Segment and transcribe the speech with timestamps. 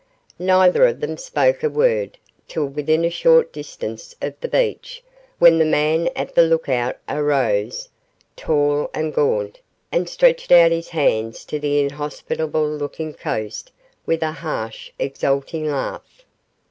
[0.39, 2.17] Neither of them spoke a word
[2.47, 5.03] till within a short distance of the beach,
[5.37, 7.87] when the man at the look out arose,
[8.35, 9.59] tall and gaunt,
[9.91, 13.71] and stretched out his hands to the inhospitable looking coast
[14.07, 16.25] with a harsh, exulting laugh.